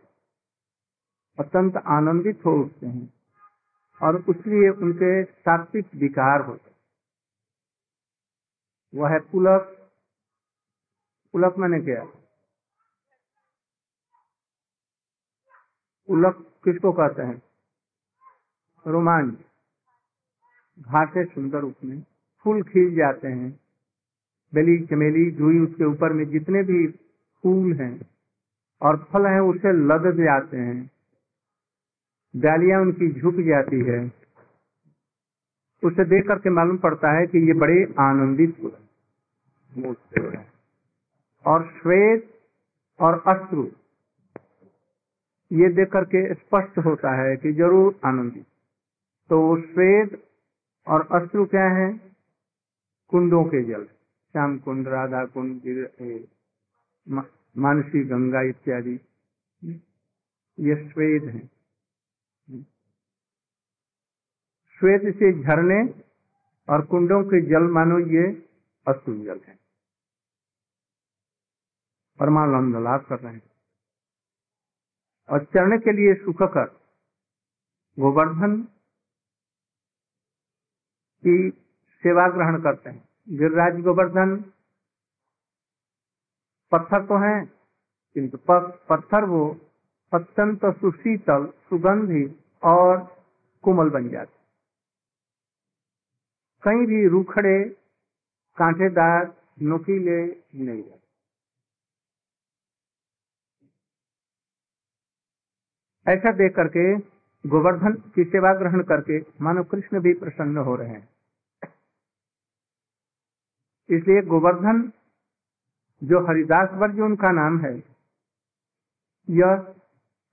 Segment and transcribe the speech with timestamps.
[1.38, 3.07] अत्यंत आनंदित हो उठते हैं
[4.01, 6.73] और इसलिए उनके सात्विक विकार होते
[8.93, 9.71] वह है पुलक।
[11.34, 12.03] पुलक मैंने क्या।
[16.09, 17.41] पुलक किसको कहते हैं?
[18.85, 19.34] रोमांच।
[20.78, 22.01] घाटे सुंदर उसमें
[22.46, 23.51] फूल खिल जाते हैं।
[24.53, 27.94] बेली चमेली जुई उसके ऊपर में जितने भी फूल हैं
[28.81, 30.90] और फल हैं, उसे लद जाते हैं।
[32.34, 34.00] डालियाँ उनकी झुक जाती है।
[35.84, 38.59] उसे देख करके मालूम पड़ता है कि ये बड़े आनंदित
[41.46, 42.29] और श्वेत
[43.00, 43.63] और अश्रु,
[45.52, 48.46] ये देख करके स्पष्ट होता है कि ज़रूर आनंदित।
[49.30, 50.30] तो श्वेत
[50.88, 52.16] और अश्रु क्या है?
[53.08, 53.86] कुंडों के जल।
[54.31, 55.62] श्याम कुंड, राधा कुंड
[57.58, 59.00] मानसी, गंगा इत्यादि।
[60.59, 61.40] ये श्वेत है।
[64.80, 66.03] श्वेत से झरने
[66.69, 68.50] और कुंडों के जल मानो ये
[68.88, 69.59] अश्रु जल है।
[72.19, 73.52] परमानंद लाभ कर रहे हैं।
[75.30, 76.66] और चरण के लिए सुखकर
[78.00, 78.68] गोवर्धन
[81.25, 81.50] की
[82.03, 84.36] सेवा ग्रहण करते हैं। गिरिराज गोवर्धन
[86.72, 87.46] पत्थर तो हैं,
[88.16, 88.38] किंतु
[88.90, 89.44] पत्थर वो
[90.12, 92.25] अत्यंत सुशीतल, सुगंधी
[92.64, 92.97] और
[93.64, 94.34] कोमल बन जाते
[96.64, 97.58] कहीं भी रूखड़े,
[98.58, 99.34] कांटेदार,
[99.64, 101.03] नुकीले नहीं जाते
[106.06, 106.85] ऐसा देख करके
[107.46, 111.15] गोवर्धन की सेवा ग्रहण करके मानव कृष्ण भी प्रसन्न हो रहे हैं।
[113.90, 114.91] इसलिए गोवर्धन,
[116.03, 117.84] जो हरिदास वर्ज उनका नाम है,
[119.29, 119.56] यह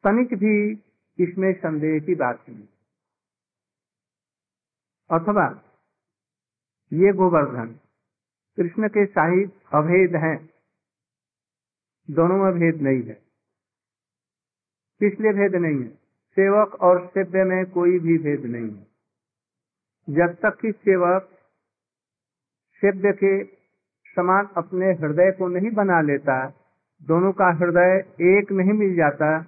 [0.05, 0.73] तनिक भी
[1.19, 2.69] इसमें संदेह की बात नहीं।
[5.11, 5.63] अथवा,
[6.93, 7.81] ये गोवर्धन,
[8.57, 10.51] कृष्ण के साहित्य अभेद हैं,
[12.11, 13.15] दोनों में भेद नहीं है।
[15.01, 15.89] किसलिए भेद नहीं है।
[16.31, 18.87] सेवक और सेव्य में कोई भी भेद नहीं है।
[20.11, 21.39] जब तक कि सेवक
[22.83, 23.45] सेव्य के
[24.13, 26.53] समान अपने हृदय को नहीं बना लेता,
[27.03, 29.39] दोनों का हृदय एक नहीं मिल जाता,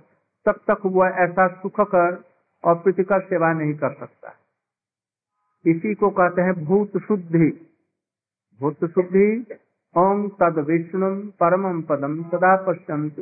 [0.47, 2.25] तब तक वह ऐसा सुख कर
[2.65, 4.35] और प्रीतिकर सेवा नहीं कर सकता।
[5.67, 7.71] इसी को कहते हैं भूत शुद्धि।
[8.61, 9.47] भूत शुद्धि,
[9.97, 13.21] ओम तद विष्णु परम पदम सदा पश्यंत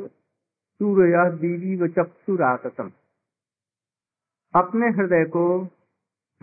[0.79, 2.91] सूर्य दीवी व चक्षुरातम
[4.55, 5.67] अपने हृदय को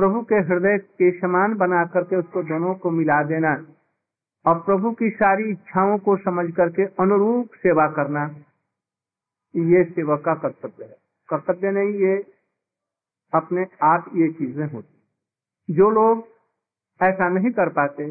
[0.00, 3.50] प्रभु के हृदय के समान बना करके उसको दोनों को मिला देना
[4.44, 8.23] और प्रभु की सारी इच्छाओं को समझ करके अनुरूप सेवा करना,
[9.56, 10.97] ये सेवा का कर्तव्य है।
[11.29, 12.17] कर्तव्य नहीं, ये
[13.32, 16.25] अपने आप ये चीज़ें होती जो लोग
[17.00, 18.11] ऐसा नहीं कर पाते,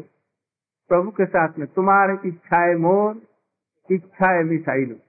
[0.90, 3.20] प्रभु के साथ में तुम्हारी इच्छाएँ मोर,
[3.90, 5.00] इच्छाएँ मिसाइल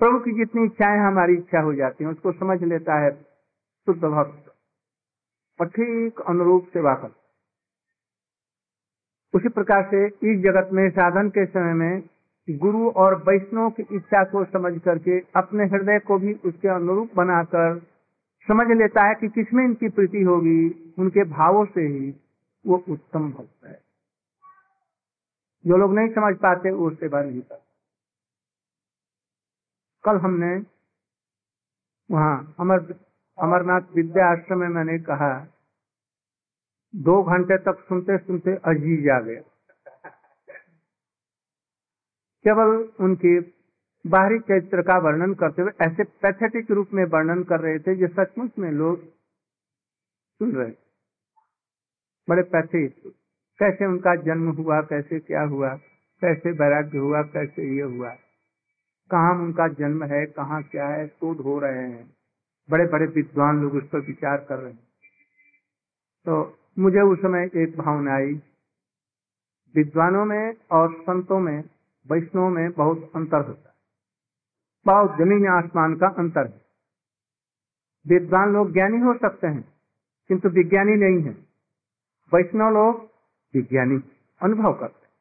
[0.00, 3.10] प्रभु की जितनी इच्छाएँ हमारी इच्छा हो जाती है, उसको समझ लेता है
[3.86, 4.43] शुद्ध भक्त।
[5.62, 7.14] ठीक अनुरूप सेवा कर
[9.34, 12.08] उसी प्रकार से इस जगत में साधन के समय में
[12.50, 17.78] गुरु और वैष्णव की इच्छा को समझ करके अपने हृदय को भी उसके अनुरूप बनाकर
[18.48, 22.14] समझ लेता है कि किसमें इनकी प्रीति होगी, उनके भावों से ही
[22.66, 23.82] वो उत्तम भक्त है।
[25.66, 27.64] जो लोग नहीं समझ पाते वो सेवा नहीं करते।
[30.04, 30.62] कल हमने
[32.10, 33.03] वहाँ अमर
[33.38, 35.32] अमरनाथ विद्या आश्रम में मैंने कहा,
[36.94, 39.40] दो घंटे तक सुनते सुनते अज़ीज़ आ गया।
[42.44, 42.70] केवल
[43.00, 43.38] उनके
[44.04, 48.08] बाहरी चरित्र का वर्णन करते हुए, ऐसे पैथेटिक रूप में वर्णन कर रहे थे जो
[48.14, 49.04] सचमुच में लोग
[50.40, 50.72] सुन रहे
[52.28, 53.12] बड़े पैथेटिक
[53.60, 55.68] कैसे उनका जन्म हुआ, कैसे क्या हुआ,
[56.22, 58.10] कैसे वैराग्य हुआ, कैसे ये हुआ,
[59.10, 62.23] कहाँ उनका जन्म है, कहाँ क्या है, शोध हो रहे हैं।
[62.70, 64.84] बड़े बड़े विद्वान लोग उस पर विचार कर रहे हैं।
[66.24, 68.42] तो मुझे उस समय एक भावना आई।
[69.74, 71.64] विद्वानों में और संतों में,
[72.10, 73.74] वैष्णव में बहुत अंतर होता है।
[74.86, 76.60] बहुत ज़मीन आसमान का अंतर है।
[78.06, 79.74] विद्वान लोग ज्ञानी हो सकते हैं,
[80.28, 81.30] किंतु विज्ञानी नहीं है।
[82.34, 83.10] वैष्णव लोग
[83.54, 84.02] विज्ञानी
[84.42, 85.12] अनुभव करते हैं।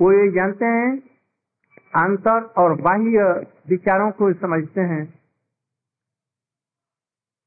[0.00, 1.02] वो ये जानते हैं
[1.96, 5.19] आंतर और बाह्य विचारों को समझते हैं।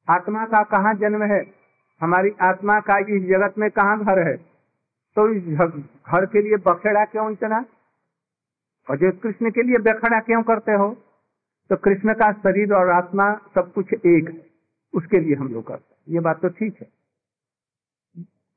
[0.08, 1.44] आत्मा का कहाँ जन्म है?
[2.02, 4.36] हमारी आत्मा का इस जगत में कहाँ घर है?
[5.18, 7.66] तो इस घर के लिए बखेड़ा क्यों इतना?
[8.88, 10.90] और जो कृष्ण के लिए बखेड़ा क्यों करते हो?
[11.70, 14.46] तो कृष्ण का शरीर और आत्मा सब कुछ एक है
[14.94, 16.88] उसके लिए हम लोग करते ये बात तो ठीक है।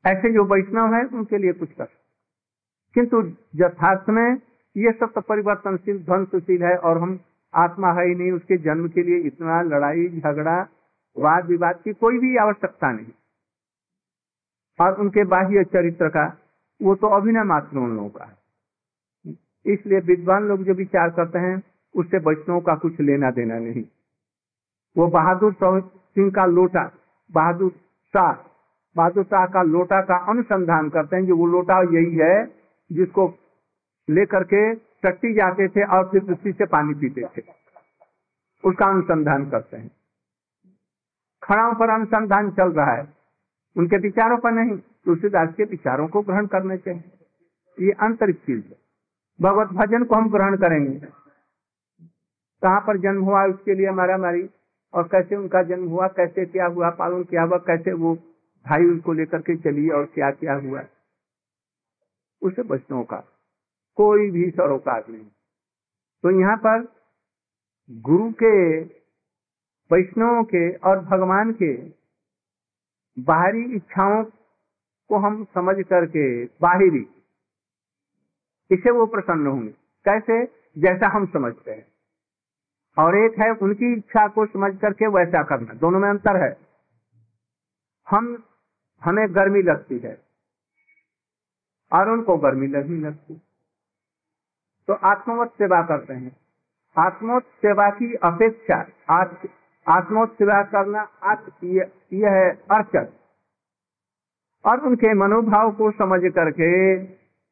[0.05, 1.89] ऐसे जो वैष्णव है, उनके लिए कुछ कर।
[2.95, 3.21] किंतु
[3.55, 4.37] यथार्थ में
[4.77, 7.19] ये सब तो परिवर्तनशील, ध्वंसशील है और हम
[7.55, 10.63] आत्मा है ही नहीं, उसके जन्म के लिए इतना लड़ाई, झगड़ा
[11.19, 13.13] वाद विवाद की कोई भी आवश्यकता नहीं।
[14.81, 16.39] और उनके बाह्य चरित्र का,
[16.83, 18.37] वो तो अभिनय मात्र उन लोगों का है।
[19.67, 21.63] इसलिए विद्वान लोग जो विचार करते हैं,
[21.95, 23.85] उससे वैष्णव का कुछ लेना देना नहीं।
[24.97, 25.57] वो बहादुर
[25.97, 26.93] सिंह का लोटा,
[27.33, 27.71] बहादुर
[28.13, 28.53] शाह
[28.97, 32.47] बहादुर शाह का लोटा का अनुसंधान करते हैं, जो वो लोटा यही है,
[32.93, 33.35] जिसको
[34.11, 37.43] लेकर के टट्टी जाते थे और फिर उसी से पानी पीते थे।
[38.65, 39.91] उसका अनुसंधान करते हैं।
[41.49, 43.15] खड़ाओं पर अनुसंधान चल रहा है।
[43.77, 47.05] उनके विचारों पर नहीं, तुलसीदास के विचारों को ग्रहण करने चाहिए।
[47.81, 48.77] ये आंतरिक चीज़ है।
[49.41, 51.07] भगवत भजन को हम ग्रहण करेंगे।
[52.63, 54.51] कहाँ पर जन्म हुआ उसके लिए मारा मारी
[54.95, 58.15] और कैसे उनका जन्म हुआ, कैसे क्या हुआ, पालन क्या हुआ, कैसे वो
[58.67, 60.83] भाई उनको लेकर के चली और क्या क्या हुआ?
[62.43, 63.17] उसे वैष्णव का
[63.95, 65.27] कोई भी सरोकार नहीं।
[66.23, 66.89] तो यहाँ पर
[67.91, 68.85] गुरु के
[69.93, 71.77] वैष्णव के और भगवान के
[73.19, 74.25] बाहरी इच्छाओं
[75.09, 77.23] को हम समझ करके बाहरी
[78.71, 79.75] इसे वो प्रसन्न होंगे।
[80.05, 80.45] कैसे?
[80.79, 81.87] जैसा हम समझते हैं।
[82.99, 86.59] और एक है उनकी इच्छा को समझ करके वैसा करना। दोनों में अंतर है।
[88.11, 88.45] हम,
[89.05, 90.23] हमें गर्मी लगती है।
[91.93, 93.35] और उनको गर्मी नहीं लगती।
[94.87, 96.37] तो आत्मवत सेवा करते हैं।
[96.99, 98.77] आत्मोत सेवा की अपेक्षा
[99.11, 99.51] आत्मोत
[99.89, 101.09] सेवा करना
[102.13, 103.13] यह है अर्चक
[104.65, 107.05] और उनके मनोभाव को समझ करके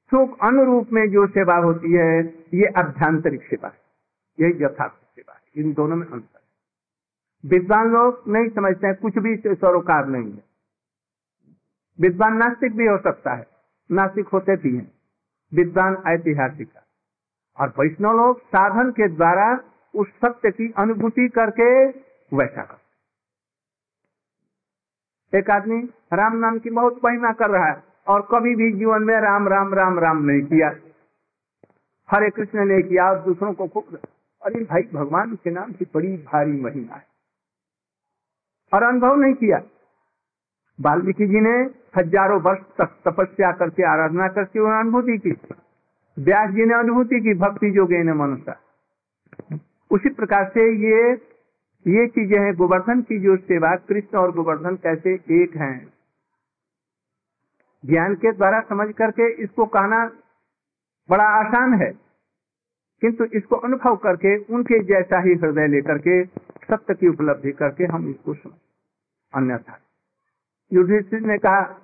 [0.05, 2.25] सुख अनुरूप में जो सेवा होती है,
[2.55, 3.85] ये अभ्यांतरिक सेवा है।
[4.65, 6.41] यथार्थ सेवा है। इन दोनों में अंतर
[7.49, 10.45] विद्वान लोग नहीं समझते हैं, कुछ भी सरोकार नहीं है।
[12.01, 13.47] विद्वान नास्तिक भी हो सकता है।
[13.93, 14.93] नास्तिक होते भी हैं।
[15.55, 16.69] विद्वान ऐतिहासिक
[17.61, 19.61] और वैष्णव लोग साधन के द्वारा
[19.95, 21.91] उस सत्य की अनुभूति करके
[22.35, 22.79] वैसा कर।
[25.33, 25.79] एक आदमी
[26.13, 29.75] राम नाम की बहुत महिमा कर रहा है और कभी भी जीवन में राम राम
[29.75, 30.69] राम राम नहीं किया।
[32.09, 33.99] हरे कृष्ण ने किया, और दूसरों को खूब
[34.43, 37.07] अरे भाई, भगवान के नाम की बड़ी भारी महिमा है।
[38.73, 39.59] और अनुभव नहीं किया।
[40.79, 41.55] वाल्मीकि जी ने
[41.97, 45.31] हज़ारों वर्ष तक तपस्या करके, आराधना करके उन्होंने अनुभूति की।
[46.17, 48.55] व्यास जी ने अनुभूति की, भक्ति जो गए मनुष्य।
[49.91, 51.15] उसी प्रकार से ये
[51.87, 55.93] ये चीज़ें हैं, गोवर्धन की जो सेवा, कृष्ण और गोवर्धन कैसे एक हैं।
[57.85, 60.05] ज्ञान के द्वारा समझ करके इसको कहना
[61.09, 61.91] बड़ा आसान है,
[63.03, 66.25] किंतु इसको अनुभव करके, उनके जैसा ही हृदय लेकर के,
[66.65, 68.59] सत्य की उपलब्धि करके हम इसको समझ
[69.33, 69.79] अन्यथा।
[70.71, 71.81] युधिष्ठिर ने कहा,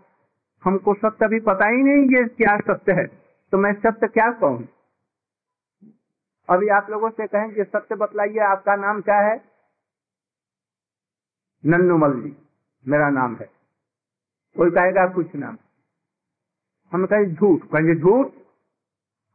[0.64, 3.06] हमको सत्य अभी पता ही नहीं ये क्या सत्य है
[3.52, 4.66] तो मैं सत्य क्या कहूँ?
[6.48, 9.49] अभी आप लोगों से कहें कि सत्य बतलाइए, आपका नाम क्या है?
[11.66, 12.36] नन्नू मल्ली
[12.88, 13.50] मेरा नाम है।
[14.56, 15.58] कोई कहेगा, कुछ नाम।
[16.92, 18.26] हम कहे, झूठ। कहेंगे, झूठ?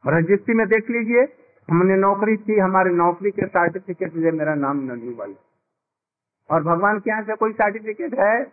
[0.07, 1.21] रजिस्ट्री में देख लीजिए,
[1.69, 5.35] हमने नौकरी थी हमारे नौकरी के सर्टिफिकेट से मेरा नाम नन्नू मल्ली
[6.49, 8.45] और भगवान के यहाँ से कोई सर्टिफिकेट है?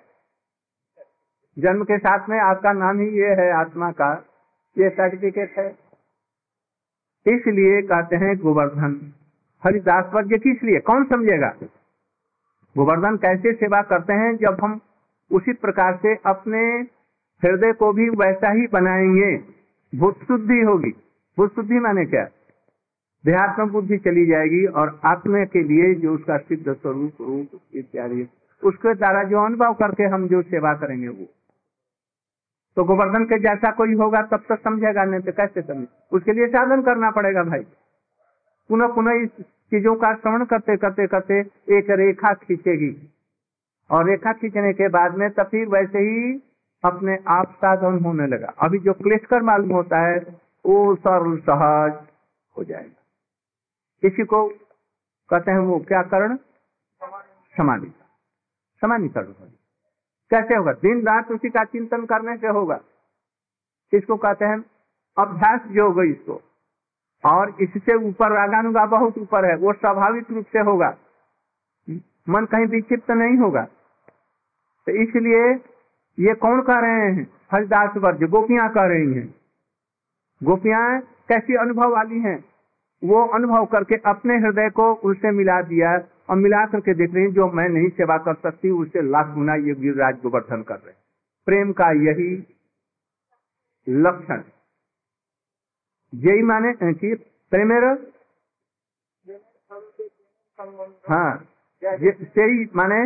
[1.58, 4.28] जन्म के साथ में आपका नाम ही ये है, आत्मा का।
[4.78, 5.70] ये सर्टिफिकेट है।
[7.26, 9.12] इसलिए कहते हैं गोवर्धन,
[9.64, 10.80] हरिदास वर्ग किस लिए?
[10.80, 11.56] कौन समझेगा?
[12.78, 14.80] गोवर्धन कैसे सेवा करते हैं जब हम
[15.32, 16.58] उसी प्रकार से अपने
[17.44, 19.36] हृदय को भी वैसा ही बनाएँगे?
[19.98, 20.90] भूत शुद्धि होगी।
[21.38, 22.28] भूत शुद्धि माने क्या?
[23.24, 28.28] देहात्म बुद्धि चली जाएगी और आत्मा के लिए जो उसका सिद्ध स्वरूप, रूप इत्यादि,
[28.64, 31.26] उसके द्वारा जो अनुभव करके हम जो सेवा करेंगे वो।
[32.76, 35.86] तो गोवर्धन के जैसा कोई होगा तब तक समझेगा नहीं तो कैसे समझे?
[36.12, 37.66] उसके लिए साधन करना पड़ेगा भाई।
[38.68, 41.40] पुनः पुनः इस चीज़ों का श्रवण करते करते करते
[41.78, 43.12] एक रेखा खींचेगी।
[43.90, 46.42] और रेखा खींचने के बाद में तब फिर वैसे ही
[46.84, 50.18] अपने आप साधन होने लगा। अभी जो क्लेशकर मालूम होता है,
[50.66, 52.06] वो सरल सहज
[52.56, 53.02] हो जाएगा।
[54.08, 54.48] इसी को
[55.30, 56.36] कहते हैं वो क्या करण?
[57.56, 57.94] समाधि।
[58.80, 59.48] समानीकरण हो
[60.30, 60.72] कैसे होगा?
[60.72, 62.80] दिन रात उसी का चिंतन करने से होगा।
[63.92, 64.64] इसको कहते हैं?
[65.18, 66.51] अभ्यास जो योग इसको।
[67.24, 70.96] और इससे ऊपर रागानुगा बहुत ऊपर है, वो स्वाभाविक रूप से होगा।
[72.28, 73.62] मन कहीं विक्षिप्त नहीं होगा।
[74.86, 75.44] तो इसलिए
[76.18, 77.26] ये कौन कह रहे हैं?
[77.52, 79.26] हरिदास वर्ज, गोपियाँ कह रही हैं।
[80.40, 82.38] गोपियाँ कैसी अनुभव वाली हैं?
[83.02, 85.92] वो अनुभव करके अपने हृदय को उससे मिला दिया
[86.30, 89.74] और मिला करके देख रही जो मैं नहीं सेवा कर सकती उससे लाख गुना ये
[89.74, 90.94] गिरिराज गोवर्धन कर रहे
[91.46, 92.30] प्रेम का यही
[93.86, 94.42] लक्षण।
[96.12, 97.14] यही माने कि
[97.52, 97.84] प्रेमेर
[101.10, 101.30] हाँ
[101.82, 103.02] यही माने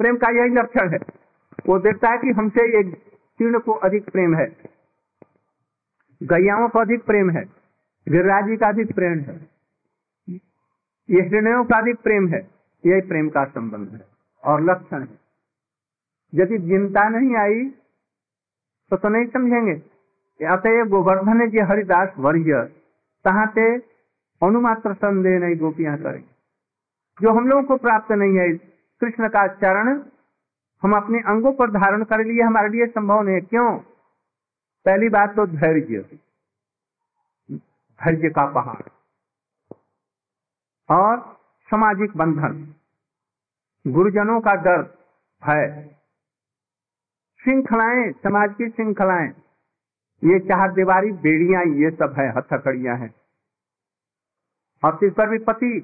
[0.00, 0.98] प्रेम का यही लक्षण है।
[1.66, 2.94] वो देखता है कि हमसे एक
[3.38, 4.46] तीर्ण को अधिक प्रेम है।
[6.20, 7.44] गैयाओं को अधिक प्रेम है।
[8.06, 9.34] गिरिराज जी का अधिक प्रेम है।
[11.08, 12.40] ये हृदयों का अधिक प्रेम है।
[12.84, 14.06] यही प्रेम का संबंध है
[14.44, 15.18] और लक्षण है।
[16.34, 17.64] यदि चिंता नहीं आई
[18.90, 19.91] तो तो नहीं समझेंगे।
[20.44, 22.62] अतएव गोवर्धन जी हरिदास वर्य
[23.24, 23.78] तहाते
[24.42, 26.24] अनुमात्र संदेह नहीं गोपियाँ करें।
[27.22, 28.56] जो हम लोगों को प्राप्त नहीं है,
[29.00, 30.02] कृष्ण का चरण
[30.82, 33.78] हम अपने अंगों पर धारण कर लिए, हमारे लिए संभव नहीं है। क्यों?
[34.84, 36.18] पहली बात तो धैर्य।
[38.04, 38.88] धैर्य का पहाड़।
[40.90, 42.74] और सामाजिक बंधन।
[43.86, 44.82] गुरुजनों का डर,
[45.46, 45.90] भय।
[47.44, 49.41] श्रृंखलाएँ, समाज की श्रृंखलाएँ।
[50.22, 53.14] ये चार दीवारी, बेड़ियाँ, ये सब है, हथकड़ियाँ हैं।
[54.82, 55.78] और इस पर भी पति,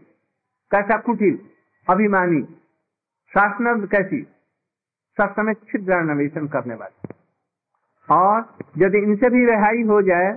[0.70, 1.38] कैसा कुटिल,
[1.86, 2.42] अभिमानी
[3.32, 4.22] शासन कैसी,
[5.18, 7.14] सब समय छिद्र नवेशन करने वाले।
[8.08, 8.44] और
[8.78, 10.32] यदि इनसे भी रिहाई हो जाए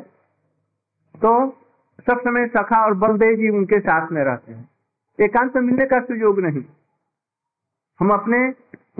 [1.15, 1.31] तो
[2.07, 4.69] सब समय सखा और बलदेव जी उनके साथ में रहते हैं।
[5.19, 6.63] एकांत मिलने का सुयोग नहीं।
[7.99, 8.37] हम अपने,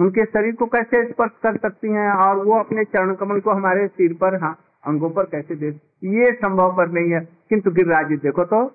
[0.00, 3.86] उनके शरीर को कैसे स्पर्श कर सकती हैं, और वो अपने चरण कमल को हमारे
[3.88, 4.54] सिर पर हाँ
[4.86, 5.66] अंगों पर कैसे दे
[6.04, 8.66] ये संभव पर नहीं है। किंतु गिरिराज जी देखो तो।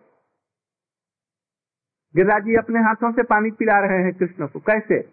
[2.16, 5.10] गिरिराज जी अपने हाथों से पानी पिला रहे हैं कृष्ण को। कैसे?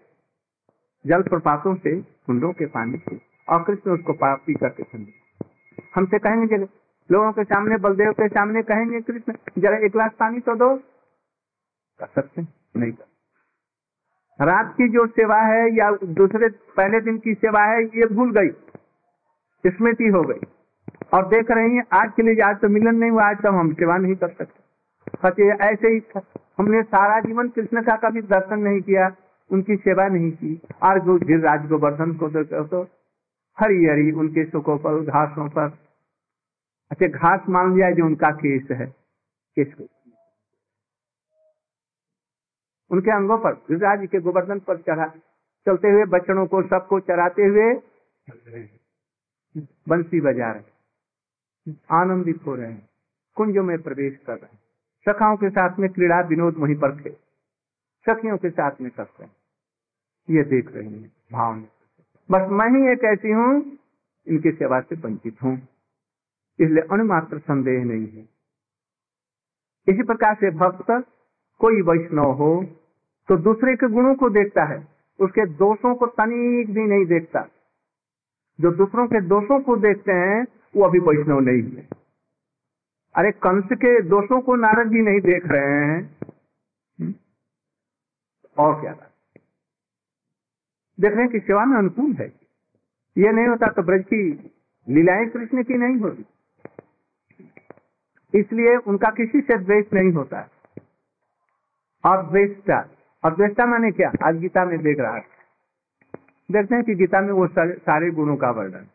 [1.06, 5.12] जल प्रपातों से, कुंडों के पानी से। और कृष्ण उसको पी करके ठंडे
[5.94, 6.56] हमसे कहेंगे
[7.10, 10.76] लोगों के सामने, बलदेव के सामने कहेंगे, कृष्ण, जरा एक गिलास पानी तो दो।
[11.98, 12.42] कर सकते
[12.76, 13.04] नहीं कर
[14.44, 18.48] रात की जो सेवा है या दूसरे, पहले दिन की सेवा है, ये भूल गई।
[19.70, 20.53] स्मृति हो गई।
[21.12, 23.72] और देख रही हैं आज के लिए आज तो मिलन नहीं हुआ आज तो हम
[23.74, 26.00] सेवा नहीं कर सकते। ऐसे ही
[26.58, 29.08] हमने सारा जीवन कृष्ण का कभी दर्शन नहीं किया
[29.50, 32.82] उनकी सेवा नहीं की। और गिरिराज गोवर्धन को तो
[33.58, 35.66] हरी हरी उनके सुखों पर घासों पर
[36.90, 39.84] अच्छा घास मान लिया जो उनका केस है केस को।
[42.90, 45.06] उनके अंगों पर गिरिराज के गोवर्धन पर चढ़ा।
[45.66, 47.72] चलते हुए बच्चों को सबको चराते हुए।
[49.88, 50.72] बंसी बजा रहे।
[51.92, 52.88] आनंदित हो रहे हैं।
[53.36, 54.58] कुंजों में प्रवेश कर रहे हैं।
[55.06, 57.10] सखाओं के साथ में क्रीड़ा विनोद वहीं पर थे।
[58.06, 59.30] सखियों के साथ में करते हैं
[60.28, 61.54] ये देख रहे हैं भाव
[62.28, 63.78] बस मैं ही एक ऐसी हूँ,
[64.26, 65.54] इनकी सेवा से वंचित हूँ।
[66.58, 68.22] इसलिए अनुमात्र संदेह नहीं है।
[69.88, 70.90] इसी प्रकार से भक्त,
[71.60, 72.64] कोई वैष्णव हो
[73.28, 74.78] तो दूसरे के गुणों को देखता है।
[75.20, 77.40] उसके दोषों को तनिक भी नहीं देखता।
[78.58, 80.44] जो दूसरों के दोषों को देखते हैं
[80.76, 81.88] वो अभी वैष्णव नहीं है।
[83.16, 86.16] अरे कंस के दोषों को नारद जी नहीं देख रहे हैं।
[87.00, 87.14] हम्म?
[88.58, 88.92] और क्या
[91.00, 92.32] देख रहे हैं कि सेवा में अनुकूल है।
[93.18, 94.52] ये नहीं होता तो ब्रज की
[94.88, 96.24] लीलाएँ कृष्ण की नहीं होती।
[98.38, 100.50] इसलिए उनका किसी से द्वेष नहीं होता।
[102.04, 102.88] और द्वेष्टा
[103.24, 104.12] और द्वेष्टा माने क्या?
[104.24, 105.26] आज गीता में देख रहा है।
[106.50, 108.86] देखते हैं कि गीता में वो सारे गुणों का वर्णन।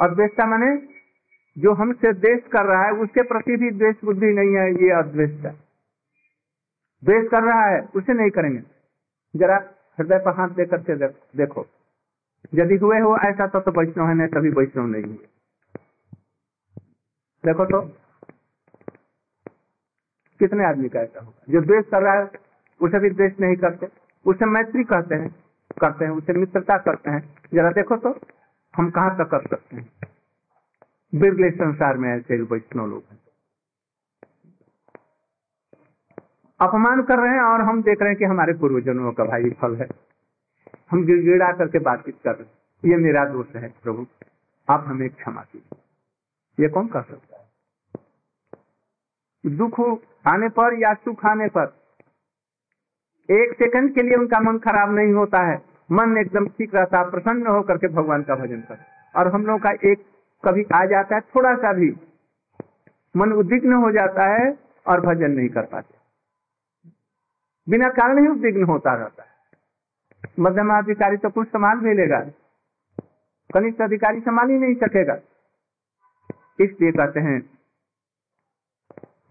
[0.00, 0.95] और द्वेष्टा माने
[1.56, 5.50] जो हमसे द्वेष कर रहा है उसके प्रति भी द्वेष बुद्धि नहीं है ये अद्वेष्टा
[7.02, 8.62] द्वेष कर रहा है उसे नहीं करेंगे।
[9.34, 9.56] जरा
[9.98, 10.96] हृदय पर हाथ देकर के
[11.38, 11.66] देखो।
[12.54, 15.26] यदि हुए हो ऐसा तो, तो वैष्णव है नहीं कभी वैष्णव नहीं हुए
[17.44, 17.80] देखो तो
[20.40, 21.42] कितने आदमी का ऐसा होगा?
[21.48, 22.30] जो द्वेष कर रहा है
[22.80, 23.88] उसे भी द्वेष नहीं करते।
[24.26, 25.28] उसे मैत्री कहते हैं
[25.80, 27.22] करते हैं उसे मित्रता करते हैं।
[27.54, 28.10] जरा देखो तो
[28.74, 30.15] हम कहाँ तक कर सकते हैं?
[31.14, 33.18] बिरले संसार में ऐसे वैष्णव लोग हैं।
[36.60, 39.76] अपमान कर रहे हैं और हम देख रहे हैं कि हमारे पूर्वजन्मों का भाई फल
[39.76, 39.86] है।
[40.90, 42.52] हम गिड़गिड़ा करके बातचीत कर रहे हैं।
[42.84, 44.06] ये मेरा दोष है, प्रभु।
[44.70, 45.78] आप हमें क्षमा कीजिए।
[46.64, 47.46] ये कौन कर सकता है?
[49.56, 51.76] दुख आने पर या सुख आने पर?
[53.30, 57.10] एक सेकंड के लिए उनका मन खराब नहीं होता है। मन एकदम ठीक रहता है
[57.10, 58.78] प्रसन्न होकर के भगवान का भजन कर।
[59.16, 61.96] और हम लोग का एक कभी आ जाता है, थोड़ा सा भी
[63.16, 65.94] मन उद्विग्न हो जाता है और भजन नहीं कर पाते।
[67.68, 69.28] बिना कारण ही उद्विग्न होता रहता है।
[70.40, 72.20] मध्यम अधिकारी तो कुछ संभाल भी लेगा।
[73.54, 75.14] कनिष्ठ अधिकारी संभाल ही नहीं सकेगा।
[76.60, 77.58] इसलिए कहते हैं,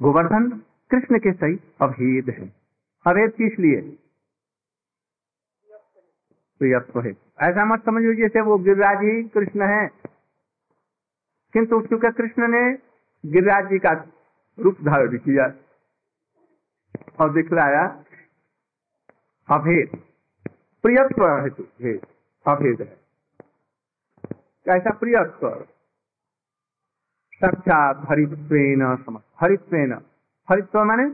[0.01, 0.49] गोवर्धन
[0.91, 2.55] कृष्ण के सही अभेद है।
[3.07, 3.97] अभेद किस लिए?
[7.41, 9.89] ऐसा मत समझो जैसे वो गिरिराज ही कृष्ण है।
[11.55, 12.61] किंतु चूँकि कृष्ण ने
[13.25, 13.91] गिरिराज जी का
[14.59, 15.45] रूप धारण किया
[17.19, 17.83] और दिखलाया
[19.49, 19.89] अभेद।
[20.83, 21.93] प्रियत्व है
[22.47, 22.97] अभेद है।
[24.65, 25.49] कैसा प्रियत्व?
[27.35, 28.81] साक्षात हरित्वेन
[29.41, 29.93] हरित्वेन।
[30.49, 31.05] हरित्व माने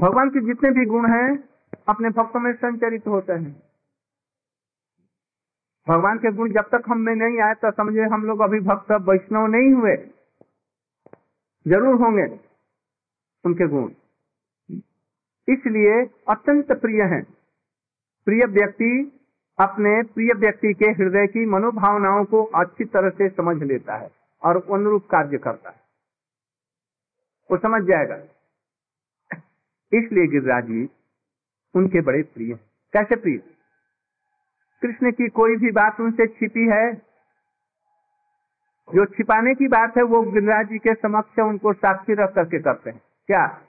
[0.00, 1.28] भगवान के जितने भी गुण हैं,
[1.88, 3.62] अपने भक्तों में संचरित होते हैं।
[5.86, 8.92] भगवान के गुण जब तक हम में नहीं आए तो समझे हम लोग अभी भक्त
[9.08, 9.96] वैष्णव नहीं हुए।
[11.66, 12.26] ज़रूर होंगे
[13.44, 13.90] उनके गुण।
[15.48, 17.22] इसलिए अत्यंत प्रिय हैं।
[18.26, 18.90] प्रिय व्यक्ति
[19.58, 24.10] अपने प्रिय व्यक्ति के हृदय की मनोभावनाओं को अच्छी तरह से समझ लेता है
[24.42, 25.80] और अनुरूप कार्य करता है।
[27.50, 28.16] वो समझ जाएगा।
[29.92, 30.88] इसलिए गिरिराज जी,
[31.74, 32.54] उनके बड़े प्रिय
[32.94, 33.38] कैसे प्रिय?
[34.82, 36.94] कृष्ण की कोई भी बात उनसे छिपी है?
[38.94, 42.90] जो छिपाने की बात है, वो गिरिराज जी के समक्ष उनको साक्षी रख करके करते
[42.90, 43.60] हैं। क्या?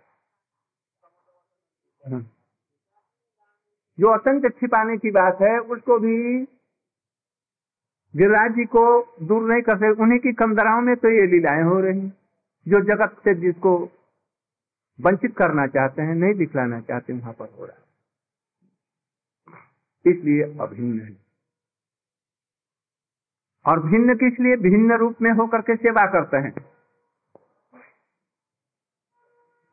[2.07, 2.25] हम्म।
[3.99, 6.41] जो अत्यंत छिपाने की बात है, उसको भी
[8.15, 11.79] गिरिराज जी को दूर नहीं कर सकते। उन्हीं की कमदराओं में तो ये लीलाएँ हो
[11.79, 12.09] रही
[12.67, 13.89] जो जगत से जिसको
[15.01, 17.86] वंचित करना चाहते हैं, नहीं दिखलाना चाहते, वहाँ पर हो रहा है।
[20.11, 21.17] इसलिए अभिन्न है।
[23.65, 24.55] और भिन्न किस लिए?
[24.57, 26.53] भिन्न रूप में होकर के सेवा करते हैं।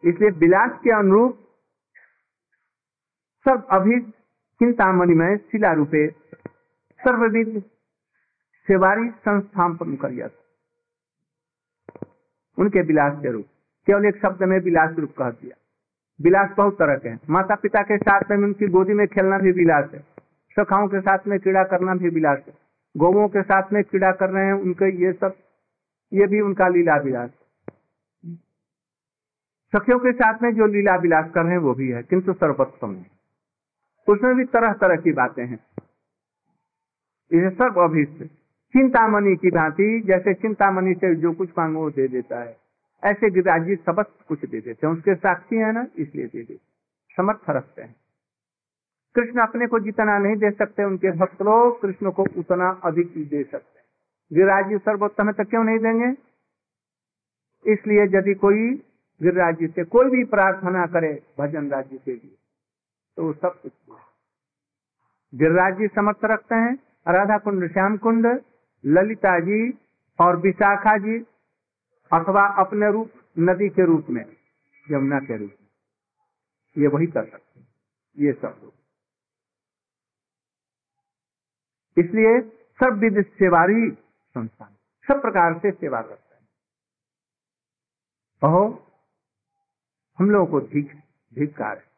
[0.05, 1.41] इसलिए विलास के अनुरूप
[3.45, 4.01] सब अभी
[4.59, 6.11] चिंतामणि में शिला रूपे
[7.01, 7.65] सर्वविद
[8.67, 10.31] सेवारी संस्थापन कर
[12.59, 13.47] उनके विलास के रूप,
[13.87, 15.57] केवल एक शब्द में विलास रूप कह दिया।
[16.21, 19.53] विलास बहुत तरह के हैं। माता पिता के साथ में उनकी गोदी में खेलना भी
[19.53, 20.14] विलास है।
[20.61, 22.55] सखाओं के साथ में क्रीड़ा करना भी विलास है।
[22.97, 25.37] गौवों के साथ में क्रीड़ा कर रहे हैं, उनके ये सब,
[26.13, 27.31] ये भी उनका लीला विलास
[29.73, 32.95] सखियों के साथ में जो लीला विलास कर रहे हैं, वो भी है, किंतु सर्वोत्तम
[32.95, 33.07] है।
[34.09, 35.59] उसमें भी तरह तरह की बातें हैं।
[37.33, 38.25] ये सर्व अभिष्ट
[38.75, 42.57] चिंतामणि की भांति, जैसे चिंतामणि से जो कुछ मांगो, वो दे देता है।
[43.05, 46.61] ऐसे गिरिराज जी सबक कुछ दे देते हैं। उसके साक्षी है ना, इसलिए दे देते
[47.17, 47.97] समर्थ रखते हैं।
[49.17, 53.43] कृष्ण अपने को जितना नहीं दे सकते, उनके भक्त लोग कृष्ण को उतना अधिक दे
[53.43, 53.83] सकते
[54.31, 56.11] गिरिराज जी सर्वोत्तम है तो क्यों नहीं देंगे?
[57.65, 58.69] इसलिए यदि कोई
[59.21, 62.37] गिरिराज जी से कोई भी प्रार्थना करे भजन राज्य के लिए
[63.19, 63.73] तो वो सब कुछ
[65.33, 66.75] गिरिराज जी समर्थ रखते हैं।
[67.07, 68.27] राधा कुंड, श्याम कुंड,
[68.85, 69.61] ललिता जी
[70.19, 71.19] और विशाखा जी,
[72.11, 74.25] अथवा अपने रूप नदी के रूप में,
[74.87, 75.69] यमुना के रूप में।
[76.77, 77.61] ये वही कर सकते
[78.17, 78.73] ये सब लोग
[81.97, 82.41] इसलिए
[82.79, 84.69] सर्वविध सेवारी संस्थान,
[85.07, 86.43] सब प्रकार से सेवा करता है।
[90.19, 90.91] हम लोगों को धिक,
[91.33, 91.93] धिक्कार है।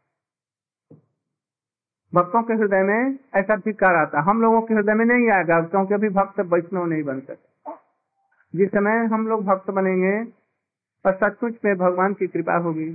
[2.12, 5.94] भक्तों के हृदय में ऐसा धिक्कार आता हम लोगों के हृदय में नहीं आएगा, क्योंकि
[5.94, 7.74] अभी भक्त वैष्णव नहीं बन सकते
[8.54, 10.12] जिस समय हम लोग भक्त बनेंगे
[11.04, 12.90] और सचमुच में भगवान की कृपा होगी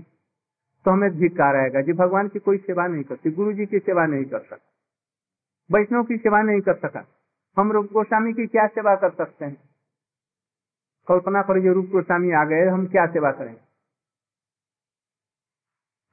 [0.85, 4.05] तो हमें धिक्कार आएगा। जी, भगवान की कोई सेवा नहीं करती गुरु जी की सेवा
[4.05, 4.70] नहीं कर सकता।
[5.71, 7.07] वैष्णव की सेवा नहीं कर सका।
[7.57, 9.69] हम रूप गोस्वामी की क्या सेवा कर सकते हैं?
[11.07, 13.61] कल्पना करिए, रूप गोस्वामी आ गए, हम क्या सेवा करेंगे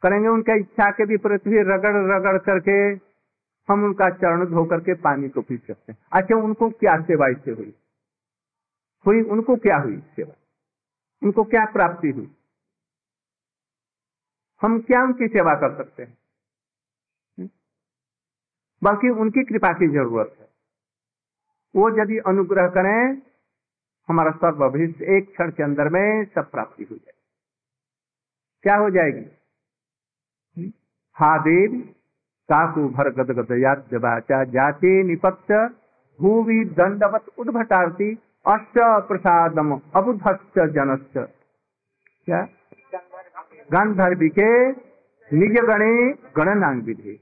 [0.02, 2.72] करेंगे उनका इच्छा के भी पृथ्वी रगड़ रगड़ करके
[3.72, 7.50] हम उनका चरण धो करके पानी को पी सकते हैं। अच्छा उनको क्या सेवा इससे
[7.50, 7.74] हुई?
[9.06, 10.34] हुई उनको क्या हुई सेवा?
[11.22, 12.36] उनको क्या प्राप्ति हुई?
[14.62, 16.17] हम क्या उनकी सेवा कर सकते हैं?
[18.82, 20.46] बल्कि उनकी कृपा की ज़रूरत है।
[21.74, 23.22] वो यदि अनुग्रह करें,
[24.08, 27.18] हमारा सर्वभविष्य एक क्षण के अंदर में सब प्राप्ति हो जाएगी।
[28.62, 29.26] क्या हो जाएगी?
[31.16, 31.80] हा देव
[32.48, 35.66] काकु भर गद गद याचा जाते निपत्य,
[36.20, 38.10] भूवि दंडवत उद्भटार्थी
[38.46, 41.18] अष्ट प्रसादम अबुधश्च जनश्च।
[42.26, 42.48] क्या?
[43.72, 44.70] गंधर्वी के
[45.30, 47.20] निज गणे गणनांग विधि।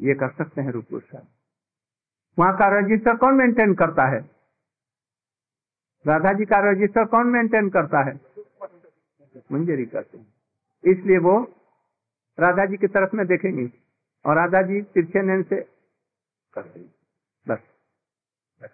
[0.00, 1.28] ये कर सकते हैं रूप गोस्वामी
[2.38, 4.20] वहाँ का रजिस्टर कौन मेंटेन करता है?
[6.06, 8.20] राधा जी का रजिस्टर कौन मेंटेन करता है?
[9.52, 10.26] मंजरी करते हैं
[10.84, 11.38] इसलिए वो
[12.38, 13.70] राधा जी की तरफ़ में देखेंगे
[14.24, 15.60] और राधा जी तिरछे नैन से
[16.54, 16.80] करते
[17.48, 17.58] बस
[18.62, 18.70] बस।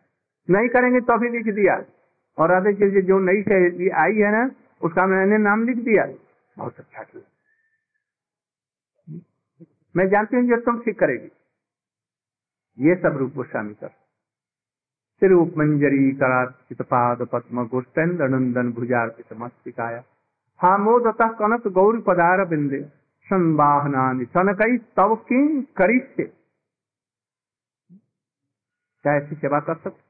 [0.50, 1.84] नहीं करेंगे तो अभी लिख दिया।
[2.38, 4.50] और राधा जी, जो नई से आई है ना,
[4.82, 6.06] उसका मैंने नाम लिख दिया।
[6.58, 7.05] बहुत अच्छा।
[9.96, 11.28] मैं जानती हूँ जो तुम ठीक करेगी।
[12.78, 13.88] ये सब रूप गोस्वामी कर।
[15.22, 20.02] तिरूप मंजरी कराचित पाद पद्म गोष्ठन नंदन भुजार्पित मस्तिकाया।
[20.60, 22.80] हामोदत कनक गौरी पदार बिंदे।
[23.26, 26.24] संवाहना सनकई तव किंग करिष्य।
[29.04, 30.00] क्या ऐसी सेवा कर सकते?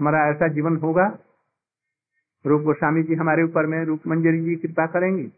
[0.00, 1.18] हमारा ऐसा जीवन होगा?
[2.46, 5.32] रूप गोस्वामी जी हमारे ऊपर में रूप मंजरी जी कृपा करेंगी।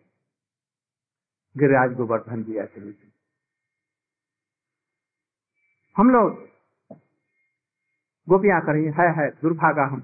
[1.57, 2.93] गिरिराज गोवर्धन जी ऐसे नहीं
[5.97, 6.39] हम लोग
[8.29, 10.01] गोपियाँ करेंगे है है दुर्भागा हम।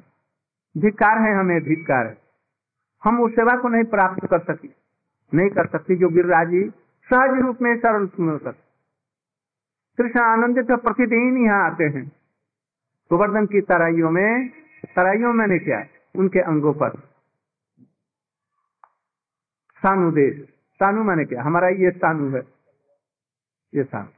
[0.74, 2.16] धिक्कार है हमें धिक्कार है।
[3.02, 4.68] हम उस सेवा को नहीं प्राप्त कर सकी,
[5.32, 6.52] नहीं कर सकती जो गिरिराज
[7.08, 8.06] सहज रूप में सरल
[8.38, 8.52] कर।
[9.98, 12.06] कृष्ण आनंदित तो प्रतिदिन यहाँ आते हैं।
[13.11, 14.48] गोवर्धन की तराइयों में
[14.96, 15.84] तराइयों में नहीं क्या,
[16.14, 16.98] उनके अंगों पर।
[19.82, 21.43] सानु देश सानु माने क्या?
[21.43, 22.43] हमारा ये सानु है।
[23.73, 24.09] ये सानु।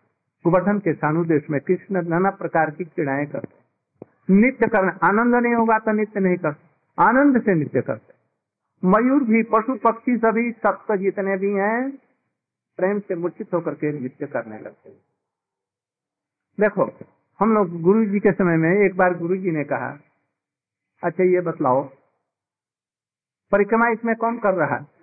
[0.45, 5.55] गोवर्धन के सानु देश में कृष्ण नाना प्रकार की क्रीड़ाएँ करते नित्य करना आनंद नहीं
[5.55, 6.55] होगा तो नित्य नहीं कर
[6.99, 8.19] आनंद से नित्य करते
[8.83, 11.91] मयूर भी, पशु पक्षी सभी, सप्त जितने भी हैं,
[12.79, 14.91] प्रेम से मूर्छित होकर के नृत्य करने लगते
[16.59, 16.85] देखो,
[17.41, 19.91] हम लोग गुरु जी के समय में एक बार गुरु जी ने कहा
[21.03, 21.83] अच्छा ये बतलाओ,
[23.53, 25.00] परिक्रमा इसमें कौन कर रहा है?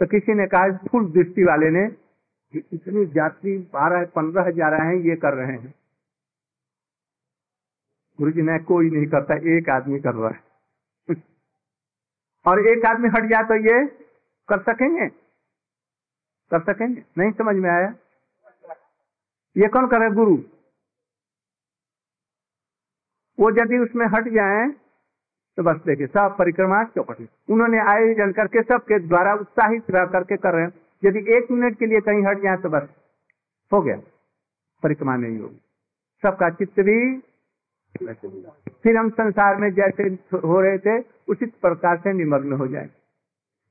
[0.00, 1.84] तो किसी ने कहा, फुल दृष्टि वाले ने
[2.54, 5.74] इतनी यात्री बारह, पंद्रह हज़ार हैं, ये कर रहे हैं।
[8.18, 10.44] गुरु जी ने कोई नहीं करता, एक आदमी कर रहा है।
[12.46, 13.86] और एक आदमी हट जाए तो ये
[14.48, 15.08] कर सकेंगे?
[16.50, 17.04] कर सकेंगे?
[17.18, 17.94] नहीं समझ में आया?
[19.56, 20.36] ये कौन करे गुरु?
[23.38, 24.83] वो यदि उसमें हट जाए
[25.56, 30.52] तो बस देखिए, सब परिक्रमा चौपट उन्होंने आयोजन करके सबके द्वारा उत्साहित रह करके कर
[30.52, 30.72] रहे हैं।
[31.04, 32.88] यदि एक मिनट के लिए कहीं हट जाए तो बस
[33.72, 33.96] हो गया।
[34.82, 35.60] परिक्रमा नहीं होगी।
[36.22, 36.98] सबका चित्त भी
[38.82, 40.02] फिर हम संसार में जैसे
[40.38, 42.88] हो रहे थे, उचित प्रकार से निमग्न हो जाए।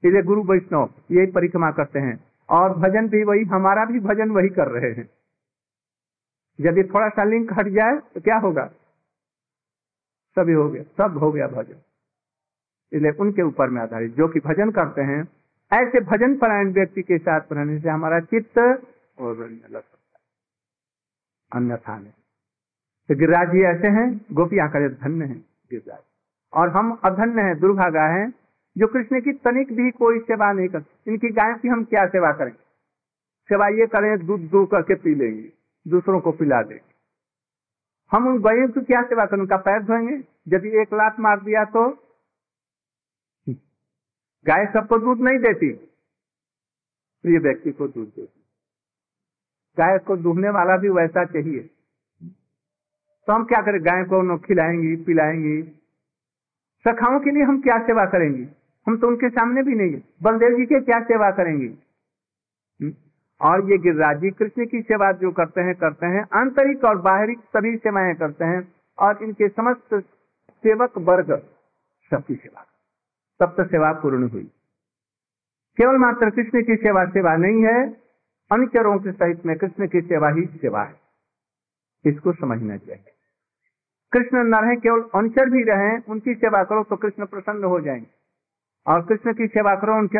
[0.03, 4.49] इसलिए गुरु वैष्णव, यही परिक्रमा करते हैं। और भजन भी वही, हमारा भी भजन वही
[4.49, 5.09] कर रहे हैं।
[6.59, 8.69] यदि थोड़ा सा लिंक हट जाए तो क्या होगा?
[10.39, 11.75] सभी हो गया, सब हो गया भजन।
[12.93, 15.27] इसलिए उनके ऊपर में आधारित, जो कि भजन करते हैं,
[15.73, 18.57] ऐसे भजन परायण व्यक्ति के साथ रहने से हमारा चित्त
[19.19, 20.21] और लग सकता है।
[21.55, 22.11] अन्यथा नहीं।
[23.09, 25.99] तो गिरिराज जी ऐसे हैं गोपियाँ करे धन्य है, गिरिराज।
[26.53, 28.29] और हम अधन्य है, दुर्भागा है,
[28.77, 32.31] जो कृष्ण की तनिक भी कोई सेवा नहीं करते इनकी गाय की हम क्या सेवा
[32.31, 32.63] करेंगे?
[33.49, 35.49] सेवा ये करें, दूध दो करके पी लेंगे,
[35.87, 36.92] दूसरों को पिला देंगे।
[38.13, 39.39] हम उन गायों की क्या सेवा करें?
[39.39, 40.15] उनका पैर धोएँगे?
[40.47, 41.89] यदि एक लात मार दिया तो?
[44.47, 45.73] गाय सबको दूध नहीं देती।
[47.21, 48.45] प्रिय व्यक्ति को दूध देती।
[49.77, 51.59] गाय को दूहने वाला भी वैसा चाहिए।
[53.27, 53.85] तो हम क्या करें?
[53.85, 55.63] गाय को खिलाएँगी, पिलाएँगी।
[56.87, 58.47] सखाओं के लिए हम क्या सेवा करेंगी?
[58.87, 61.67] हम तो उनके सामने भी नहीं बलदेव जी के क्या सेवा करेंगी?
[63.43, 67.75] और ये गिरिराज कृष्ण की सेवा जो करते हैं करते हैं। आंतरिक और बाहरी सभी
[67.77, 68.61] सेवाएँ करते हैं
[68.99, 69.95] और इनके समस्त
[70.63, 71.31] सेवक वर्ग
[72.11, 72.65] सबकी सेवा
[73.39, 74.43] तब तो सेवा पूर्ण हुई।
[75.77, 77.89] केवल मात्र कृष्ण की सेवा सेवा नहीं है।
[78.51, 80.95] अनुचरों के सहित में कृष्ण की सेवा ही सेवा है।
[82.05, 83.11] इसको समझना चाहिए।
[84.11, 88.07] कृष्ण न रहे केवल अनुचर भी रहे, उनकी सेवा करो तो कृष्ण प्रसन्न हो जाएँगे।
[88.87, 90.19] और कृष्ण की सेवा करो, उनके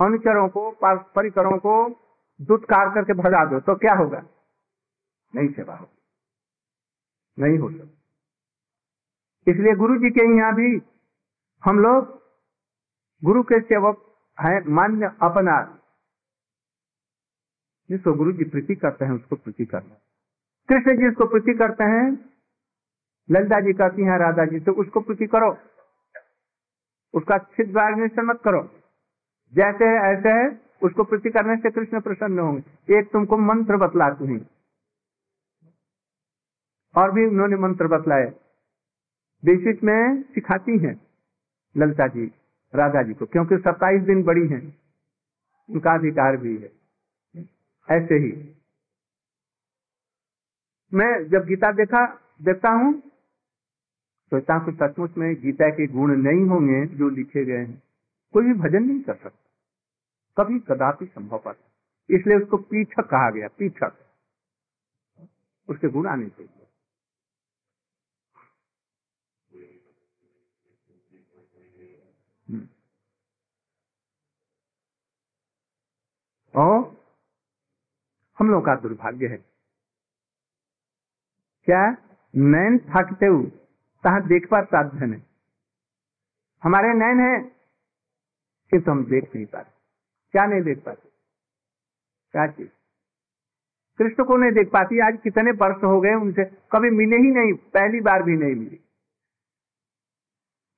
[0.00, 1.74] अनुचरों को परिकरों को
[2.40, 4.22] दुत्कार करके भगा दो तो क्या होगा?
[5.34, 6.02] नहीं सेवा होगी।
[7.42, 7.96] नहीं हो सकती।
[9.50, 10.82] इसलिए गुरु जी के यहाँ भी
[11.64, 12.22] हम लोग
[13.24, 15.78] गुरु के सेवक हैं, मान्य अपना।
[17.90, 19.94] जिसको गुरु जी प्रीति करते हैं, उसको प्रीति करना।
[20.68, 22.30] कृष्ण जी उसको प्रीति करते हैं,
[23.30, 25.58] ललिता जी कहती हैं, राधा जी तो उसको प्रीति करो।
[27.14, 28.62] उसका छिद्वाग्निशन मत करो।
[29.52, 34.26] जैसे है, ऐसे है उसको प्रीति करने से कृष्ण प्रसन्न होंगे। एक तुमको मंत्र बतलाती
[34.26, 34.46] हूँ।
[36.96, 38.26] और भी उन्होंने मंत्र बतलाए।
[39.44, 41.00] बेसिक में सिखाती हैं
[41.76, 42.32] ललिता जी,
[42.74, 44.78] राधा जी को, क्योंकि सत्ताईस दिन बड़ी हैं।
[45.70, 46.72] उनका अधिकार भी है।
[47.88, 48.56] ऐसे ही।
[50.94, 52.06] मैं जब गीता देखा,
[52.42, 53.00] देखता हूँ,
[54.30, 57.82] सोचता हूँ सचमुच में गीता के गुण नहीं होंगे जो लिखे गए हैं।
[58.32, 59.39] कोई भी भजन नहीं कर सकता।
[60.36, 61.52] कभी कदापि संभव पर
[62.10, 64.06] इसलिए उसको पीछक कहा गया, पीछक।
[65.68, 66.66] उसके गुण आने चाहिए।
[72.48, 72.68] हम्म।
[76.56, 77.04] और
[78.38, 79.36] हम लोग का दुर्भाग्य है।
[81.64, 81.90] क्या
[82.36, 83.50] नैन थकते
[84.04, 85.22] तहा देखवा साध्य नहीं
[86.62, 87.50] हमारे नैन है,
[88.70, 89.79] किंतु हम देख नहीं पाते।
[90.32, 91.08] क्या नहीं देख पाती?
[92.32, 92.68] क्या चीज़?
[93.98, 97.52] कृष्ण को नहीं देख पाती, आज कितने वर्ष हो गए उनसे, कभी मिले ही नहीं,
[97.52, 98.80] पहली बार भी नहीं मिली।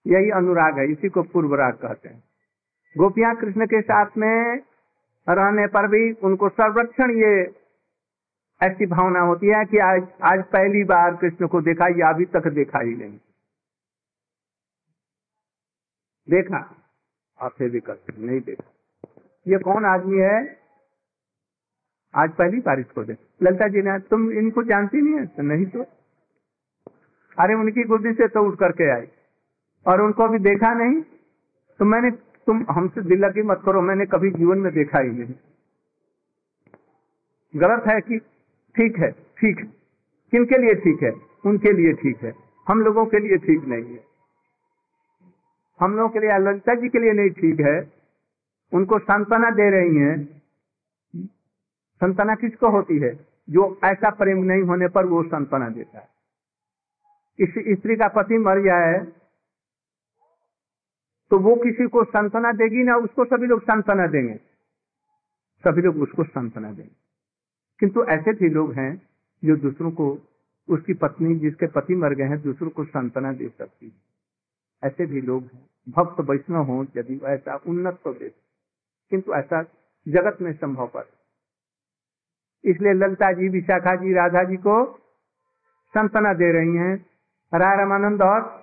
[0.07, 2.25] यही अनुराग है, इसी को पूर्व राग कहते हैं।
[2.99, 4.61] गोपियाँ कृष्ण के साथ में
[5.29, 7.63] रहने पर भी उनको संरक्षण ये
[8.63, 12.49] ऐसी भावना होती है कि आज आज पहली बार कृष्ण को देखा, या अभी तक
[12.49, 13.19] देखा ही नहीं।
[16.31, 16.77] देखा,
[17.39, 18.71] और फिर भी कर नहीं देखा।
[19.49, 20.59] ये कौन आदमी है?
[22.15, 25.27] आज पहली बार इसको दे ललिता जी ने, तुम इनको जानती नहीं है?
[25.27, 25.85] तो नहीं तो।
[27.39, 29.07] अरे उनकी गुद्दी से तो उठ करके आई।
[29.87, 31.03] और उनको अभी देखा नहीं?
[31.79, 32.11] तो मैंने,
[32.47, 35.35] तुम हमसे दिल लगी मत करो, मैंने कभी जीवन में देखा ही नहीं।
[37.57, 38.19] गलत है कि
[38.77, 39.11] ठीक है?
[39.11, 39.65] ठीक है।
[40.31, 41.13] किनके लिए ठीक है?
[41.47, 42.33] उनके लिए ठीक है।
[42.69, 44.05] हम लोगों के लिए ठीक नहीं है।
[45.81, 48.02] हम लोगों के लिए ललिता जी के लिए नहीं ठीक है।
[48.73, 50.43] उनको सांत्वना दे रही हैं।
[52.01, 53.27] संतना किसको होती है?
[53.51, 56.09] जो ऐसा प्रेम नहीं होने पर वो सांत्वना देता है।
[57.39, 59.13] इस स्त्री का पति मर जाए
[61.31, 64.35] तो वो किसी को सांत्वना देगी ना उसको सभी लोग सांत्वना देंगे।
[65.65, 66.97] सभी लोग उसको सांत्वना देंगे।
[67.79, 69.03] किंतु ऐसे भी लोग हैं
[69.45, 70.19] जो दूसरों को,
[70.69, 73.93] उसकी पत्नी जिसके पति मर गए हैं, दूसरों को सांत्वना दे सकती है।
[74.85, 78.29] ऐसे भी लोग हैं। भक्त वैष्णव हो, यदि ऐसा उन्नत तो दे
[79.13, 79.63] किंतु ऐसा
[80.09, 81.09] जगत में संभव पर।
[82.65, 84.99] इसलिए ललता जी, विशाखा जी, राधा जी को
[85.95, 87.07] संतना दे रही हैं।
[87.55, 88.63] राय रामानंद और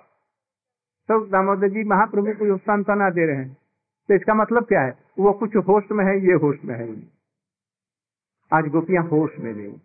[1.08, 3.56] तो दामोदर जी महाप्रभु को संतना दे रहे हैं।
[4.08, 4.98] तो इसका मतलब क्या है?
[5.18, 7.02] वो कुछ होश में है, ये होश में है।
[8.52, 9.80] आज गोपियाँ होश में नहीं।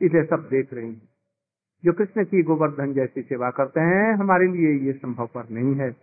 [0.00, 1.08] इसे सब देख रही हैं।
[1.84, 5.96] जो कृष्ण की गोवर्धन जैसी सेवा करते हैं, हमारे लिए ये संभव पर नहीं है।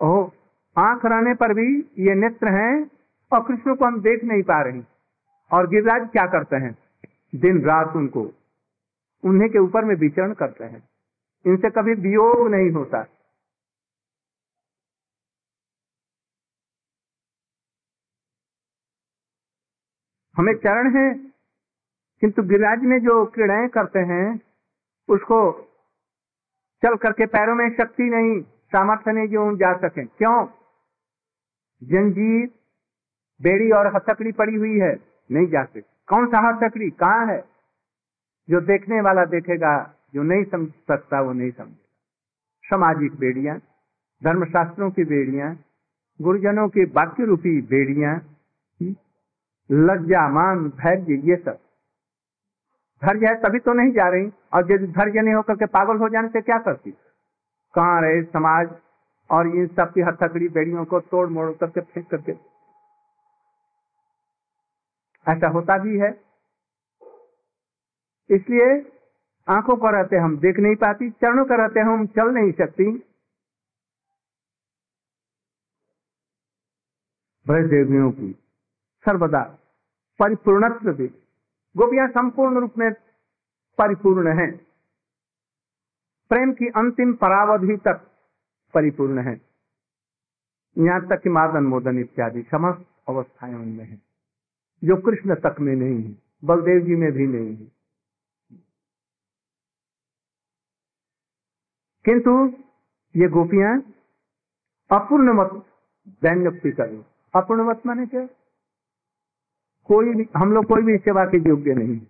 [0.00, 0.32] ओह
[0.78, 2.90] आँख रहने पर भी ये नेत्र हैं
[3.32, 4.82] और कृष्ण को हम देख नहीं पा रहे।
[5.52, 6.78] और गिरिराज क्या करते हैं?
[7.34, 8.22] दिन रात उनको
[9.24, 10.88] उन्हीं के ऊपर में विचरण करते हैं।
[11.46, 13.06] इनसे कभी वियोग नहीं होता।
[20.36, 21.14] हमें चरण है,
[22.20, 24.40] किंतु गिरिराज में जो क्रीड़ाएँ करते हैं,
[25.08, 25.52] उसको
[26.82, 30.61] चल करके पैरों में शक्ति नहीं, सामर्थ्य नहीं जो जा सके। क्यों?
[31.82, 32.48] जंजीर,
[33.42, 35.00] बेड़ी और हथकड़ी पड़ी हुई है।
[35.32, 36.90] नहीं जा सकती कौन सा हथकड़ी?
[36.90, 37.44] कहाँ है?
[38.50, 41.88] जो देखने वाला देखेगा, जो नहीं समझ सकता, वो नहीं समझेगा।
[42.64, 43.58] सामाजिक बेड़ियाँ,
[44.24, 45.58] धर्मशास्त्रों की बेड़ियाँ,
[46.22, 48.28] गुरुजनों की वाक्य रूपी बेड़ियाँ
[49.72, 51.58] लज्जा मान धैर्य, ये सब।
[53.04, 56.08] धैर्य है, तभी तो नहीं जा रही। और यदि धैर्य नहीं होकर के पागल हो
[56.08, 56.90] जाने से क्या करती?
[57.74, 58.70] कहाँ रहे समाज?
[59.32, 62.32] और इन सब की हथकड़ी बेड़ियों को तोड़ मोड़ करके फेंक करके
[65.26, 66.10] ऐसा होता भी है।
[68.30, 68.92] इसलिए
[69.48, 72.90] आँखों पर रहते हम देख नहीं पाती, चरणों पर रहते हम चल नहीं सकती।
[77.46, 78.32] देवियों की
[79.04, 79.42] सर्वदा
[80.20, 81.06] परिपूर्णत्व भी
[81.76, 82.92] गोपियाँ संपूर्ण रूप में
[83.78, 84.50] परिपूर्ण हैं।
[86.30, 88.11] प्रेम की अंतिम परावधि तक
[88.74, 89.40] परिपूर्ण है।
[90.76, 93.96] यहाँ तक कि मादन मोदन इत्यादि समस्त अवस्थाएँ उनमें है,
[94.82, 97.70] जो कृष्ण तक में नहीं है, बलदेव जी में भी नहीं है।
[102.04, 102.32] किंतु
[103.14, 103.78] ये गोपियाँ
[104.90, 105.52] अपूर्णवत
[106.22, 107.04] दैन्योक्ति करें।
[107.34, 108.26] अपूर्णवत माने क्या?
[109.88, 112.00] कोई भी, हम लोग कोई भी सेवा के योग्य नहीं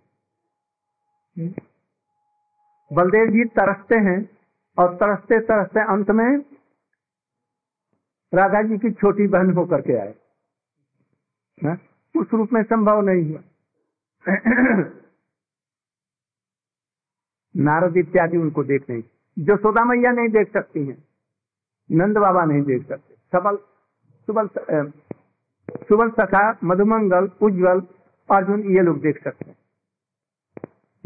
[2.91, 4.17] बलदेव जी तरसते हैं
[4.77, 6.39] और तरसते तरसते अंत में
[8.33, 10.15] राधा जी की छोटी बहन होकर के आए।
[11.63, 11.77] ना?
[12.17, 13.39] उस रूप में संभव नहीं हुआ।
[17.57, 19.03] नारद इत्यादि उनको देख नहीं।
[19.39, 21.03] जो सोदा मैया नहीं देख सकती हैं,
[21.91, 23.59] नंद बाबा नहीं देख सकते। सबल,
[24.25, 24.47] सुबल
[25.87, 27.87] सुबल सखा, मधुमंगल, उज्जवल,
[28.31, 29.57] अर्जुन, ये लोग देख सकते हैं।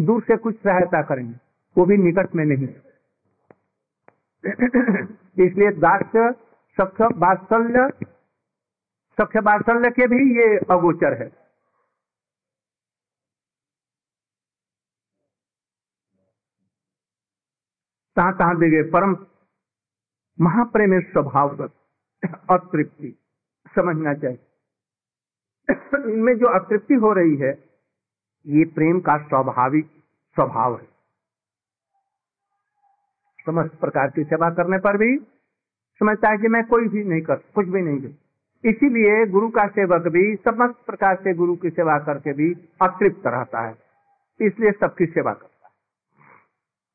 [0.05, 1.35] दूर से कुछ सहायता करेंगे।
[1.77, 2.67] वो भी निकट में नहीं।
[5.45, 6.46] इसलिए दास्य
[6.77, 7.89] सख्य वात्सल्य,
[9.17, 9.41] सख्य
[9.91, 11.29] के भी ये अगोचर है।
[18.17, 19.15] कहाँ कहाँ देगे परम
[20.37, 21.55] महाप्रेम स्वभाव
[22.49, 23.09] अतृप्ति,
[23.75, 24.39] समझना चाहिए।
[26.13, 27.51] इनमें जो अतृप्ति हो रही है,
[28.45, 29.89] ये प्रेम का स्वाभाविक
[30.37, 30.87] स्वभाव है।
[33.39, 35.11] समस्त प्रकार की सेवा करने पर भी
[35.99, 38.07] समझता है कि मैं कोई भी नहीं कर, कुछ भी नहीं कर।
[38.69, 43.61] इसीलिए गुरु का सेवक भी, समस्त प्रकार से गुरु की सेवा करके भी अतृप्त रहता
[43.61, 43.77] है।
[44.41, 45.71] इसलिए सबकी सेवा करता है।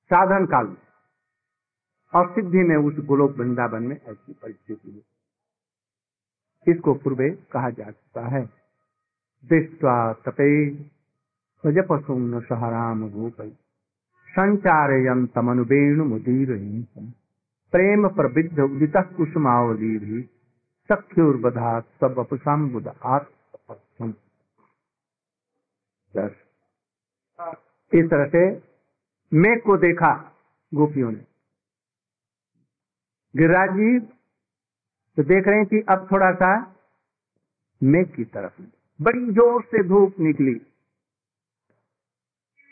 [0.04, 0.76] साधन काल में
[2.14, 5.12] और सिद्धि में उस गोलोक वृंदावन में ऐसी परिस्थिति है।
[6.74, 8.50] इसको पूर्वे कहा जा सकता है।
[9.44, 10.70] दृष्टवा तपे
[11.64, 13.36] भजपसुम्न सहराम भूप
[14.28, 16.52] संचारयंतमनुवेणु मुदीर
[17.72, 20.22] प्रेम प्रविद्ध उदित कुसुमावली भी
[20.90, 22.88] सब अपसाम बुध
[27.92, 28.42] इस तरह से
[29.32, 30.10] मेघ को देखा
[30.72, 31.24] गोपियों ने।
[33.34, 33.98] गिरिराज जी
[35.16, 36.50] तो देख रहे हैं कि अब थोड़ा सा
[37.80, 38.60] मेघ की तरफ़
[39.00, 40.54] बड़ी ज़ोर से धूप निकली।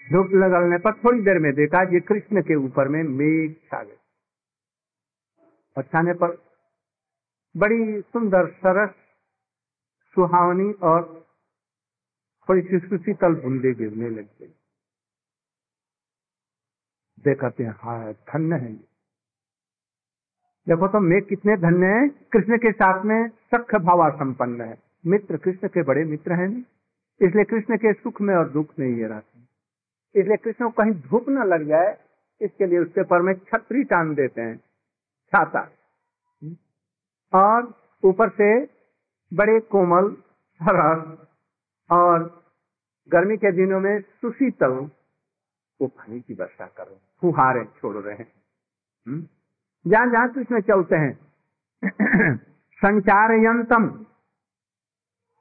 [0.06, 3.99] धूप लगने पर थोड़ी देर में देखा ये कृष्ण के ऊपर में मेघ छा गए
[5.80, 6.36] और छाने पर
[7.54, 8.90] बड़ी सुंदर, सरस
[10.16, 11.02] सुहावनी और
[12.48, 14.52] थोड़ी सी शीतल बूंदे गिरने लग गई।
[17.24, 18.72] देखते हैं हाँ धन्य है
[20.66, 25.36] देखो तो मेघ कितने धन्य है। कृष्ण के साथ में सख्य भावा संपन्न है। मित्र,
[25.36, 26.48] कृष्ण के बड़े मित्र हैं
[27.20, 29.48] इसलिए कृष्ण के सुख में और दुख में ये रहते हैं।
[30.14, 31.96] इसलिए कृष्ण को कहीं धूप न लग जाए,
[32.40, 34.56] इसके लिए उसके पर में छतरी टान देते हैं।
[35.34, 35.60] छाता
[37.34, 38.64] और ऊपर से
[39.34, 40.14] बड़े कोमल
[40.62, 41.26] सरस
[41.90, 42.44] और
[43.08, 44.90] गर्मी के दिनों में सुशीतल
[45.80, 48.32] वो पानी की वर्षा करो, फुहारे छोड़ रहे हैं।
[49.86, 51.18] जहाँ जहाँ कृष्ण चलते हैं।
[52.76, 53.88] संचार यंतम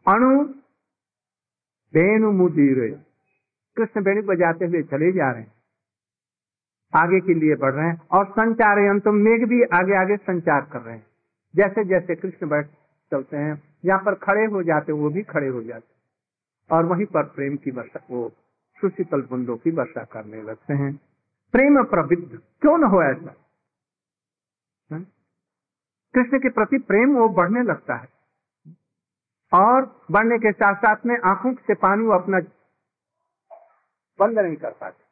[0.07, 0.43] अणु
[1.93, 3.05] वेणु मुदीर
[3.77, 5.58] कृष्ण वेणु बजाते हुए चले जा रहे हैं।
[6.95, 10.81] आगे के लिए बढ़ रहे हैं और संचार यंतम मेघ भी आगे आगे संचार कर
[10.81, 11.05] रहे हैं।
[11.55, 12.67] जैसे जैसे कृष्ण बैठ
[13.11, 15.93] चलते हैं, यहाँ पर खड़े हो जाते वो भी खड़े हो जाते
[16.75, 18.31] और वहीं पर प्रेम की वर्षा, वो
[18.81, 20.99] सुशीतल बुंदों की वर्षा करने लगते हैं।
[21.51, 23.35] प्रेम प्रविद्ध क्यों न हो ऐसा?
[26.13, 28.07] कृष्ण के प्रति प्रेम वो बढ़ने लगता है।
[29.53, 32.39] और बढ़ने के साथ साथ में आँखों से पानी वो अपना
[34.19, 35.08] बंद नहीं कर पाते।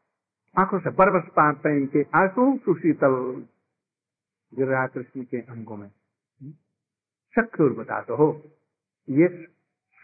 [0.56, 3.16] आँखों से बरबस प्रेम के आँसू सुशीतल
[4.54, 5.89] गिर कृष्ण के अंगों में।
[7.34, 8.30] सख्य बता तो हो
[9.10, 9.28] ये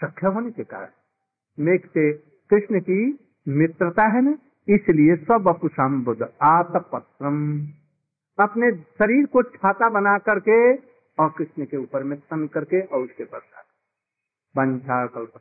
[0.01, 0.89] सख्य होने के कारण
[1.57, 2.11] मेघ से
[2.51, 2.99] कृष्ण की
[3.47, 4.37] मित्रता है ना?
[4.67, 7.37] इसलिए सब अपुषम बुद्ध आतपत्रम।
[8.37, 10.57] अपने शरीर को छाता बना करके
[11.17, 13.65] और कृष्ण के ऊपर में तन करके और उसके पश्चात
[14.55, 15.33] वंशा कल्प